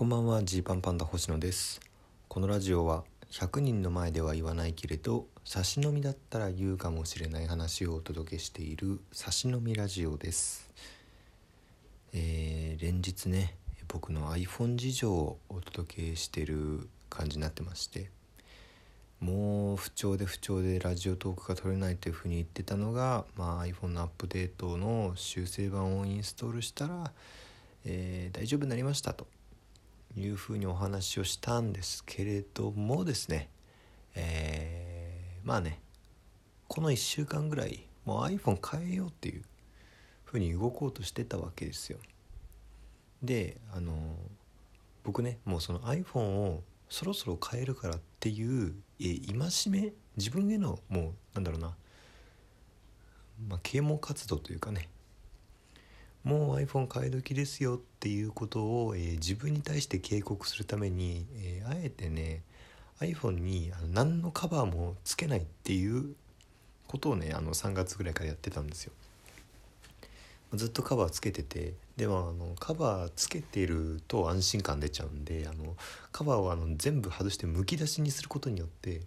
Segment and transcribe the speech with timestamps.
[0.00, 1.78] こんばんはジーパンパンダ星野です。
[2.26, 10.72] このラジオは100人の前では言わないけれど差し飲みだったら言うかもしれない話をお届けしている差し飲みラジオです。
[12.14, 13.56] えー、連日ね
[13.88, 18.08] 僕の iPhone 事情をお届けしてる感じになってまして
[19.20, 27.12] もう不調で不調でラジオトークが取れないというふうに言ってたのが、まあ、iPhone のアップデートの修正版をインストールしたら、
[27.84, 29.26] えー、大丈夫になりましたと。
[30.16, 33.48] いうふうにお話をしたんですけれどもですね、
[34.14, 35.80] えー、まあね
[36.68, 39.42] この1週間ぐらいもう iPhone 変えようっていう
[40.24, 41.98] ふうに動こうとしてたわけですよ。
[43.22, 43.92] であの
[45.04, 51.76] 僕ねもうその iPhone をそろそろ変えるからっていう戒め自分へのもうなんだろうな、
[53.48, 54.88] まあ、啓蒙活動というかね
[56.24, 62.42] もう iPhone 変え時ですよっていうことを、えー、自分に対して警告するために、えー、あえてね
[63.00, 66.14] iPhone にあの何のカバーもつけないっていう
[66.86, 68.92] ことをねあの3月ぐらいからやってたんですよ。
[70.54, 75.76] ずっとカバーつけててでもあのカバーつけてると安心感出ちゃうんであの
[76.10, 79.02] カバーをあの全部外してむき出しにすることによって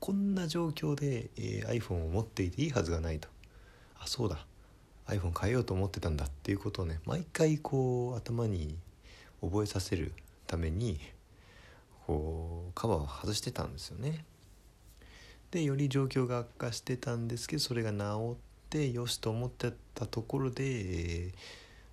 [0.00, 3.28] こんな状況で、えー、iPhone を持っていていいはずがないと
[4.00, 4.44] あそうだ
[5.08, 8.76] iPhone 変えようと思ってたんだっていうことをね毎回こう頭に
[9.40, 10.12] 覚えさせる
[10.46, 11.00] ために
[12.06, 14.24] こうカバーを外してたんですよね。
[15.50, 18.36] でより状況が悪化してたんですけどそれが治っ
[18.68, 21.32] てよしと思ってたところで、えー、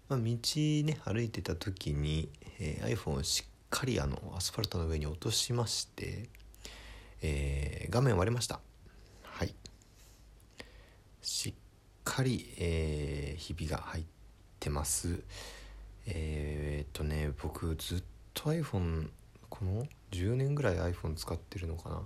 [0.09, 6.27] まあ、道ね歩いてた時に、えー、iPhone をしっかりあのアスファルトの上に落としまして、
[7.21, 8.59] えー、画面割れました
[9.23, 9.55] はい
[11.21, 11.53] しっ
[12.15, 14.03] かり、えー、ひびが入っ
[14.61, 15.21] てます。
[16.07, 19.09] えー、っとね僕ずっと iPhone
[19.49, 22.01] この10年ぐらい iPhone 使ってるのかな。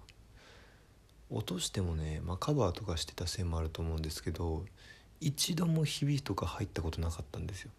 [1.29, 4.65] 落としてもね、まあ、カバーとかしてたせいもあると思うんですけど
[5.21, 7.71] 一度もひびとか入ったことなかったんですよ。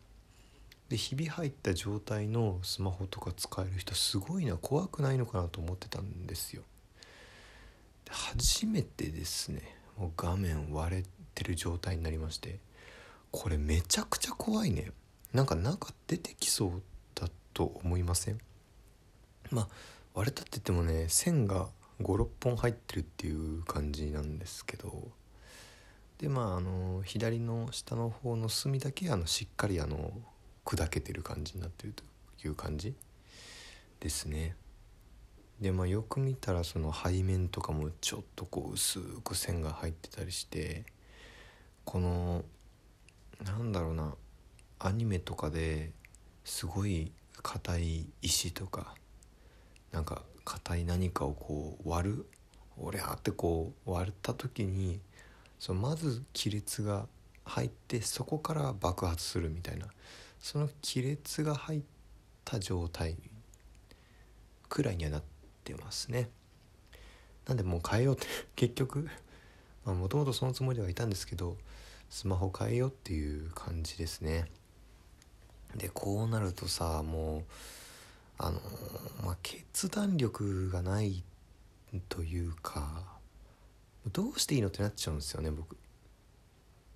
[0.88, 6.62] でひび入った状態のスマホとか使える人すごいな怖くないのかなと思ってたんですよ。
[8.08, 11.04] 初めてですねもう画面割れ
[11.40, 12.58] てる状態になりまして
[13.32, 14.92] これめちゃくちゃ怖いね。
[15.32, 16.82] なんか中出てきそう
[17.14, 18.38] だと思いません？
[19.50, 19.68] まあ
[20.14, 21.68] 割れたって言ってもね線が
[22.02, 25.08] 56本入ってるっていう感じなんですけど。
[26.18, 30.12] でまああの左の下の方の隅だけあのしっかりあの
[30.66, 32.02] 砕けてる感じになってると
[32.46, 32.94] いう感じ
[34.00, 34.54] ですね。
[35.60, 40.84] でまあよく見たらその背面とかもちょっとこう薄く線が入ってたりして
[41.90, 42.44] この
[43.44, 44.14] なんだろうな
[44.78, 45.90] アニメとかで
[46.44, 47.10] すごい
[47.42, 48.94] 硬い石とか
[49.90, 52.26] なんか硬い何かをこう割る
[52.78, 55.00] おりゃってこう割った時に
[55.58, 57.08] そのまず亀裂が
[57.44, 59.86] 入ってそこから爆発するみたいな
[60.38, 61.82] その亀裂が入っ
[62.44, 63.16] た状態
[64.68, 65.22] くらいにはなっ
[65.64, 66.28] てますね。
[67.48, 69.08] なんでもう変えようって結局
[69.84, 71.56] もともとそのつもりではいたんですけど
[72.10, 74.46] スマホ変えようっていう感じですね。
[75.76, 77.42] でこうなるとさもう
[78.38, 78.60] あの
[79.24, 81.22] まあ決断力がない
[82.08, 83.04] というか
[84.12, 85.76] どうしていいのってなっちゃうんですよね僕。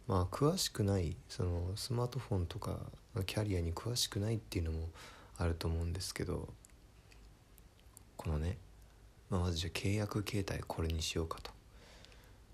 [0.06, 2.78] まあ詳しくないそのスマートフォンとか
[3.27, 4.89] キャリアに詳しくないっていうのも
[5.39, 6.49] あると思うんですけど
[8.17, 8.59] このね、
[9.31, 11.54] まあ、まずじゃあ契約形態これにしようかと。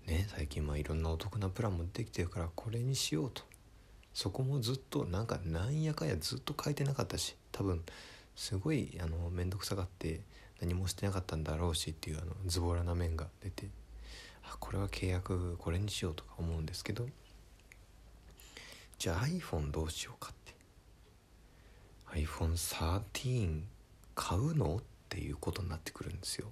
[0.07, 3.43] ね最近まあいろんなお得なプランもできてるからこれにしようと。
[4.13, 7.81] そこもずっとなんかなんやかやずっと変えてなかったし多分
[8.35, 10.19] すごいあの面倒くさがって
[10.59, 13.69] 何もしてなかったんだろうしっていうあのズボラな面が出て
[14.43, 17.07] あこれは契約これにしようとか思うんですけど。
[19.01, 20.53] じゃあ iPhone どうしようかって。
[22.21, 23.63] iPhone13
[24.13, 24.75] 買うの？
[24.75, 26.51] っていうことになってくるんですよ。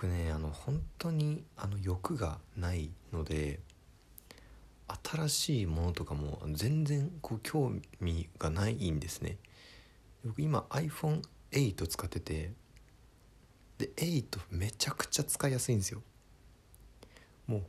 [0.00, 3.60] 僕ねあの本当にあの欲がないので
[5.04, 9.36] 新しいものとかも全然こう興味がないんですね。
[10.24, 12.52] 僕今 iPhone8 使ってて
[13.76, 16.00] で8めちゃくちゃ使いやすいんですよ。
[17.46, 17.62] もう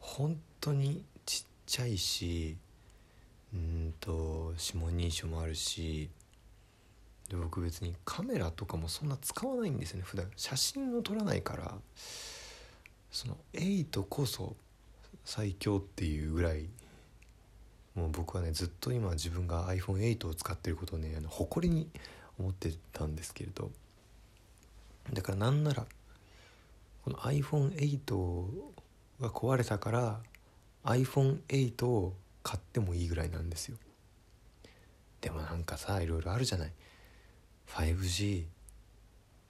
[0.00, 2.58] 本当にちっちゃいし
[3.54, 6.10] うんと指紋認証もあるし
[7.30, 10.02] で僕別にカメラとかもそんな使わないんですよね。
[10.04, 10.28] 普段。
[10.36, 11.74] 写真を撮らないから
[13.12, 14.56] その8こそ
[15.24, 16.68] 最強っていうぐらい
[17.94, 21.88] もう僕はねずっと今自分が iPhone8 を使ってることをねあの誇りに
[22.36, 23.70] 思ってたんですけれど。
[25.12, 25.86] だからなんなら
[27.04, 28.44] この iPhone8
[29.20, 30.20] が壊れたから
[30.84, 32.12] iPhone8 を
[32.42, 33.76] 買ってもいいぐらいなんですよ。
[35.20, 36.72] でもなんかさいろいろあるじゃない。
[37.74, 38.44] 5G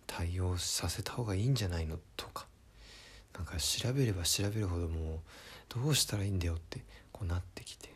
[0.06, 1.98] 対応させた方がいいんじゃないの？
[2.16, 2.46] とか。
[3.34, 5.18] なんか調べれば調べるほどもう
[5.68, 7.88] どうしたらいいんだよってこうなってきて。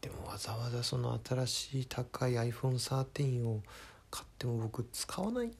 [0.00, 3.62] でもわざわざその新しい高い iPhone13 を
[4.10, 5.52] 買っても僕使わないよ。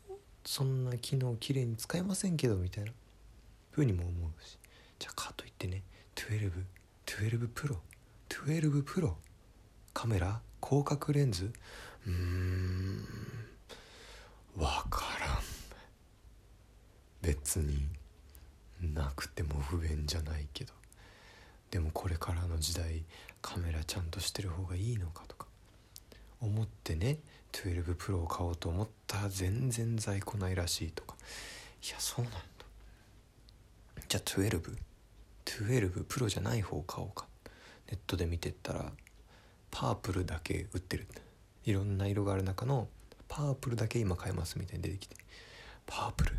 [0.45, 2.93] そんな機能きれいに使えませんけどみたいな。
[3.71, 4.59] ふうにも思うし。
[4.99, 5.83] じゃあかといってね
[6.17, 7.77] 1212 Pro
[8.29, 9.15] 12 Pro
[9.95, 11.53] カメラ広角レンズ。
[12.07, 12.94] うーん。
[14.57, 15.39] 分からん。
[17.23, 17.89] 別に
[18.95, 20.73] なくても不便じゃないけど。
[21.71, 23.03] でもこれからの時代
[23.43, 25.47] カメラちゃんとしてる方がいいのかとか。
[26.41, 27.19] 思ってね
[27.53, 31.17] 12 Pro を買おうと思ったら全然在庫ないらしいとか。
[31.83, 32.41] いやそうなんだ。
[34.09, 37.27] じゃあ1212 Pro じゃない方を買おうか。
[37.91, 38.93] ネットで見てったら
[39.71, 41.09] パープルだけ売ってる。
[41.65, 42.89] いろんな色がある中の
[43.37, 45.17] パープルだけ今買えますみたいに出てきて。
[45.87, 46.37] パープル？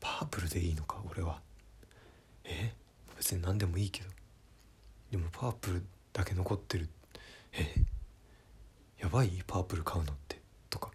[0.00, 1.40] パープルでいいのか俺は。
[2.42, 2.72] え？
[3.16, 4.08] 別に何でもいいけど。
[5.12, 6.88] でもパープルだけ残ってる。
[7.52, 7.76] え？
[8.98, 9.40] やばい？
[9.46, 10.40] パープル買うのって。
[10.68, 10.90] とか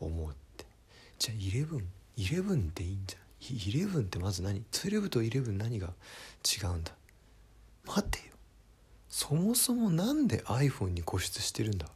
[0.00, 0.66] 思うって。
[1.20, 1.84] じゃあ11
[2.16, 3.22] 11でいいんじゃん
[3.56, 5.90] ？11ってまず何？12と11何が
[6.44, 6.90] 違うんだ？
[7.86, 8.34] 待てよ。
[9.08, 11.86] そもそもなんで iPhone に固執してるんだ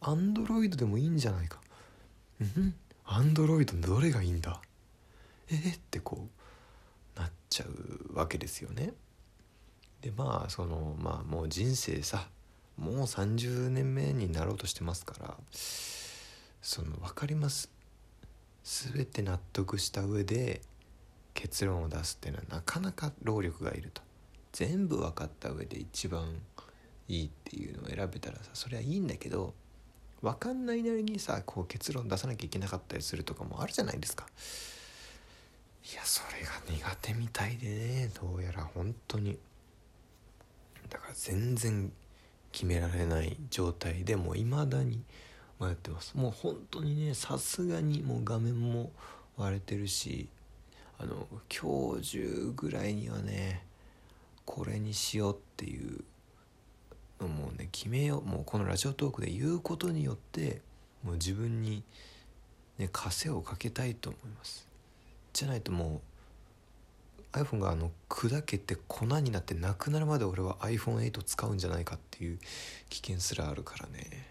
[0.00, 1.58] ？Android でもいいんじゃないか？
[2.44, 2.74] ん。
[3.04, 4.60] アンドロイドどれがいいんだ？
[5.50, 6.28] えー、ってこ
[7.16, 8.92] うなっちゃうわけですよね。
[10.00, 12.28] でまあそのまあもう人生さ
[12.76, 15.34] もう30年目になろうとしてますから
[16.62, 17.70] その分かります。
[18.64, 20.62] 全て納得した上で
[21.34, 24.02] 結論を出すっていうのはなかなか労力がいると。
[24.52, 26.32] 全部分かった上で一番
[27.08, 29.52] いいっていうのを選べたらさそれはいいんだけど
[30.24, 34.26] 分かんないなりにさこう結論出さなきゃいけなかったりするとかもあるじゃないですか。
[35.92, 39.38] いやそれが苦手みたいでねどうやら本当に。
[40.88, 41.92] だから全然
[42.52, 45.02] 決められない状態でもう未だに
[45.60, 46.14] 迷ってます。
[46.16, 48.92] もう本当にねさすがにもう画面も
[49.36, 50.28] 割れてるし
[50.98, 53.66] あの今日中ぐらいにはね
[54.46, 56.02] これにしようっていう
[57.20, 60.60] もうね決めようもうこのラジオトークで言うことによって
[61.02, 61.82] もう自分に
[62.78, 64.68] ね枷をかけたいと思います。
[65.32, 66.00] じゃないとも
[67.32, 72.38] う iPhone があの砕けて粉になってなくなるまで俺は iPhone8 使うんじゃないかっていう
[72.88, 74.28] 危険すらあるからね。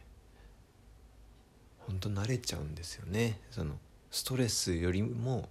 [1.79, 3.39] ほんと慣れちゃうんですよね。
[3.51, 3.77] その
[4.09, 5.49] ストレスよりも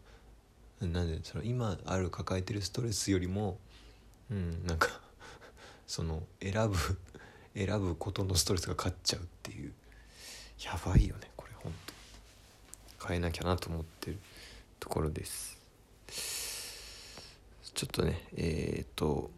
[0.80, 3.58] なんでその今ある抱えてるストレスよりも
[4.30, 4.88] うんなんか
[5.86, 6.76] その選ぶ
[7.54, 9.72] 選ぶことのストレスが勝っちゃうっていう。
[10.64, 11.92] やばいよねこれほんと
[13.06, 14.18] 変えなきゃなと思ってる
[14.78, 15.58] ところです。
[17.74, 19.30] ちょっとねえー、っと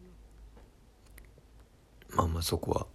[2.11, 2.85] まあまあそこは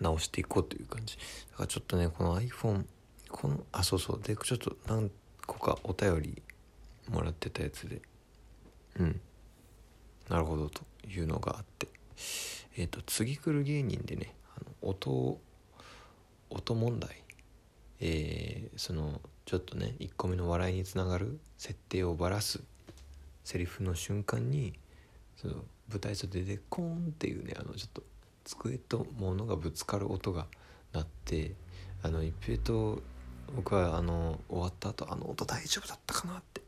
[0.00, 1.16] 直していこうという感じ。
[1.52, 2.84] だからちょっとねこの iPhone
[3.30, 4.20] このあそうそう。
[4.22, 5.10] でちょっと何
[5.46, 6.42] 個かお便り
[7.08, 8.02] もらってたやつで。
[8.98, 9.20] うん。
[10.28, 11.88] なるほどというのがあって。
[12.76, 14.34] えっ、と次来る芸人でね
[14.82, 15.38] 音
[16.50, 17.22] 音問題？
[18.00, 22.60] えー、そのちょっとね1個目の笑いにつながる設定をばらす
[23.44, 24.72] セリフの瞬間に
[25.36, 25.54] その
[25.88, 28.02] 舞台袖でコーンっていうねあのちょっと
[28.44, 30.46] 机と物がぶつかる音が
[30.92, 31.54] 鳴って
[32.02, 33.02] あの一平と
[33.54, 36.60] 僕はあの終わった後あの音大丈夫だったかなって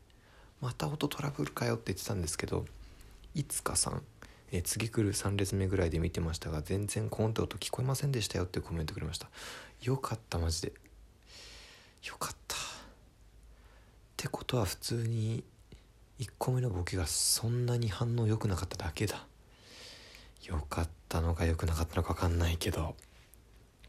[0.61, 2.65] また音トラブルかよって言ってたんですけど
[3.33, 4.03] いつかさん
[4.57, 9.27] え次来る3列目ぐらいで見てましたが全然コンって音聞こえませんでしたよってコメントくれました。
[9.81, 10.73] よかったマジで。
[12.07, 12.55] よかった。
[12.55, 12.59] っ
[14.15, 15.43] てことは普通に
[16.19, 19.25] 1個目のボケがそんなに反応良くなかっただけだ。
[20.45, 22.95] よかったのか良くなかったのか分かんないけど。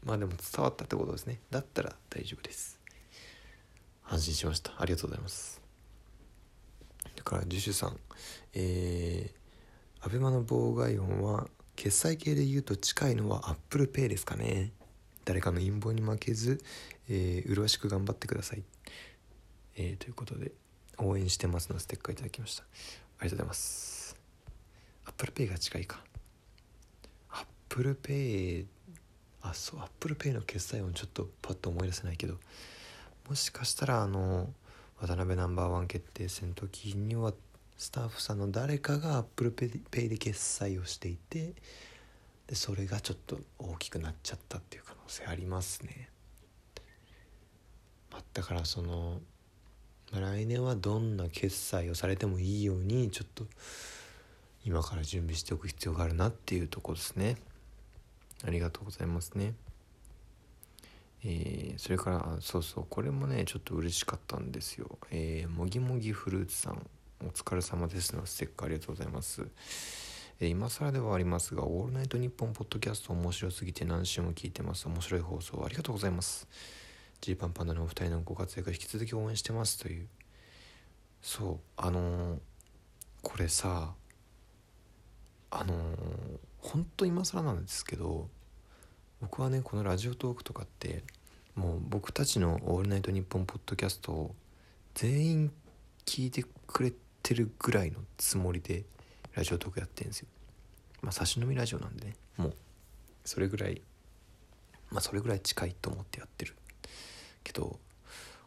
[0.03, 1.39] まあでも伝わったってことですね。
[1.49, 2.77] だったら大丈夫です。
[4.09, 4.73] 安心しました。
[4.77, 5.61] ありがとうございます。
[7.15, 7.97] だからジュシュさん
[8.53, 9.46] えー
[10.07, 14.71] アベマの妨害音は決済系で言うと近いのは ApplePay ですかね。
[15.25, 16.61] 誰かの陰謀に負けず、
[17.09, 18.63] えー、麗しく頑張ってください、
[19.75, 20.53] えー、ということで
[20.97, 22.63] 応援してますのステッカーいただきました。
[22.63, 24.15] ありがとうございます。
[25.07, 26.01] ApplePay が近いか。
[27.69, 28.65] ApplePay
[29.41, 32.35] あそう ApplePay の決済音ちょっとパッと思い出せないけど
[33.27, 34.47] もしかしたらあの
[35.01, 37.33] 渡辺ナンバーワン決定戦の時には
[37.77, 41.53] スタッフさんの誰かが ApplePay で決済をしていて
[42.47, 46.09] でそれがちょっと大きくなっちゃったっていう可能性ありますね。
[48.33, 49.19] だからその、
[50.13, 53.45] 来年はどんな決済をされてもいいようにちょっと
[54.63, 57.35] 今から準備しておく必要があるなっていうとこですね。
[58.45, 59.53] ありがとうございますね。
[61.25, 64.97] えー、それからそうそうこれもねちょっと嬉しかったんですよ。
[65.11, 66.87] えー、もぎもぎフルーツさん
[67.19, 68.15] お疲れ様です。
[68.15, 69.47] のステッカーありがとうございます。
[70.39, 74.87] え、今更ではありますが「オールナイトニッポン」ポッドキャスト面白すぎて何週も聞いてます。
[74.87, 76.47] 面白い放送ありがとうございます。
[77.19, 80.07] ジーパンパンダのお二人のご活躍引き続き応援してますという。
[81.23, 82.39] そうあのー、
[83.23, 83.95] これさ
[85.49, 88.29] あのー、本当今更なんですけど
[89.21, 91.03] 僕はねこのラジオトークとかって
[91.55, 94.35] もう僕たちの「オールナイトニッポン」ポッドキャストを
[94.93, 95.51] 全員
[96.05, 96.93] 聞いてくれ
[97.27, 98.85] てるぐらいのつもりで
[99.35, 100.27] ラジオトークやってるんですよ
[101.01, 102.53] まあ差し飲みラジオなんでねもう
[103.25, 103.81] それぐらい
[104.91, 106.55] まあそれぐらい近いと思ってやってる
[107.43, 107.79] けど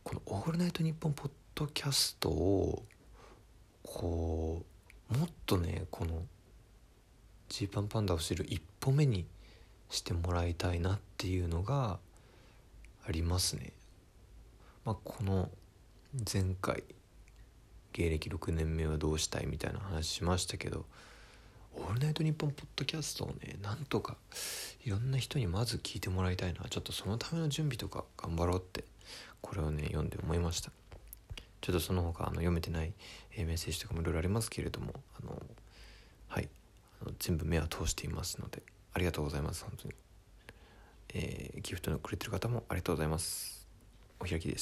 [0.02, 2.86] この「オールナイトニッポン」ポッドキャストを
[3.82, 4.64] こ
[5.10, 6.22] うもっとねこの
[7.50, 9.26] ジーパンパンダを知る一歩目に
[9.90, 11.98] してもらいたいなっていうのが
[13.06, 13.74] ありますね。
[14.86, 15.50] まあ、この
[16.32, 16.82] 前回
[17.92, 20.86] 芸歴6年目はどうしたいみたいな話しましたけど
[21.74, 24.16] 「オールナイトニッポン」ポッドキャストをねなんとか
[24.84, 26.60] いろんな人にまず聞いてもらいたいな。
[26.68, 28.84] ちょっとそのための準備とか頑張ろうって
[29.40, 30.70] これをね読んで思いました。
[31.60, 32.94] ちょっとその他あの読めてない、
[33.36, 35.42] えメッセージとかもいろいろありますけれどもあの
[36.28, 36.48] はい。
[37.02, 39.94] あの全部目は通していますのでありがとうございます本当に、
[41.14, 43.66] えー、ギフトのくれてる方もありがとうございます。
[44.20, 44.58] お開きです。